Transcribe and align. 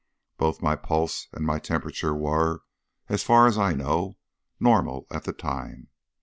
Both 0.37 0.63
my 0.63 0.75
pulse 0.75 1.27
and 1.31 1.45
my 1.45 1.59
temperature 1.59 2.15
were, 2.15 2.61
as 3.07 3.21
far 3.21 3.45
as 3.45 3.59
I 3.59 3.73
know, 3.73 4.17
normal 4.59 5.05
at 5.11 5.25
the 5.25 5.31
time. 5.31 5.89